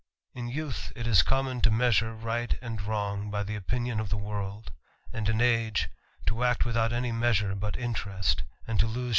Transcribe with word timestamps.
In 0.33 0.47
youth, 0.49 0.91
it 0.95 1.05
is 1.05 1.21
common 1.21 1.61
to 1.61 1.69
measure 1.69 2.15
right 2.15 2.57
and 2.59 2.81
wrong 2.81 3.29
by 3.29 3.43
the 3.43 3.53
opinion 3.55 3.99
of^the 3.99 4.19
world, 4.19 4.71
and 5.13 5.29
in 5.29 5.37
a^e, 5.37 5.71
tQ_flCt 6.25 6.55
idfcQ 6.57 6.75
ut 6.75 6.91
afiy 6.91 7.13
measure 7.13 7.53
but 7.53 7.75
inlierest, 7.75 8.41
and 8.65 8.79
to 8.79 8.87
lose 8.87 9.09